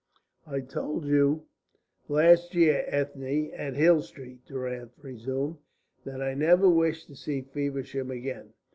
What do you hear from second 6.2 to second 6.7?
I never